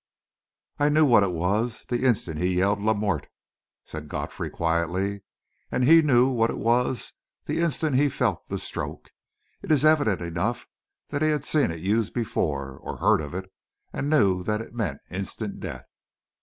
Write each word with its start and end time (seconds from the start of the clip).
"I 0.79 0.89
knew 0.89 1.05
what 1.05 1.21
it 1.21 1.29
was 1.31 1.83
the 1.83 2.07
instant 2.07 2.39
he 2.39 2.55
yelled 2.57 2.81
'La 2.81 2.95
mort!'" 2.95 3.27
said 3.83 4.07
Godfrey 4.09 4.49
quietly. 4.49 5.21
"And 5.71 5.83
he 5.83 6.01
knew 6.01 6.27
what 6.29 6.49
it 6.49 6.57
was 6.57 7.13
the 7.45 7.59
instant 7.61 7.97
he 7.97 8.09
felt 8.09 8.47
the 8.47 8.57
stroke. 8.57 9.11
It 9.61 9.71
is 9.71 9.85
evident 9.85 10.19
enough 10.19 10.65
that 11.09 11.21
he 11.21 11.27
had 11.29 11.43
seen 11.43 11.69
it 11.69 11.81
used 11.81 12.15
before, 12.15 12.79
or 12.79 12.97
heard 12.97 13.21
of 13.21 13.35
it, 13.35 13.51
and 13.93 14.09
knew 14.09 14.41
that 14.41 14.59
it 14.59 14.73
meant 14.73 15.01
instant 15.11 15.59
death." 15.59 15.85